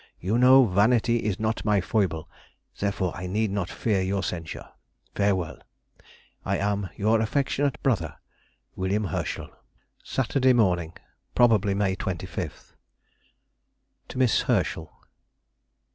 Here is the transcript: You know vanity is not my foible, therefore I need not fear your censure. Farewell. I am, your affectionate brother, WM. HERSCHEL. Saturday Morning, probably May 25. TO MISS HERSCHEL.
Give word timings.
You 0.19 0.39
know 0.39 0.65
vanity 0.65 1.17
is 1.17 1.39
not 1.39 1.63
my 1.63 1.79
foible, 1.79 2.27
therefore 2.79 3.15
I 3.15 3.27
need 3.27 3.51
not 3.51 3.69
fear 3.69 4.01
your 4.01 4.23
censure. 4.23 4.67
Farewell. 5.13 5.59
I 6.43 6.57
am, 6.57 6.89
your 6.95 7.21
affectionate 7.21 7.77
brother, 7.83 8.15
WM. 8.75 9.03
HERSCHEL. 9.09 9.51
Saturday 10.03 10.53
Morning, 10.53 10.93
probably 11.35 11.75
May 11.75 11.93
25. 11.95 12.75
TO 14.07 14.17
MISS 14.17 14.41
HERSCHEL. 14.41 14.91